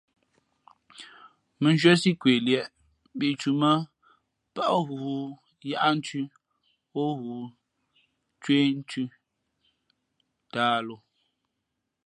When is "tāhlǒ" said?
10.53-10.95